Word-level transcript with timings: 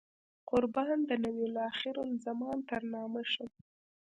قربان 0.49 0.97
د 1.09 1.11
نبي 1.23 1.47
اخر 1.69 1.95
الزمان 2.09 2.57
تر 2.69 2.81
نامه 2.93 3.23
شم. 3.31 3.49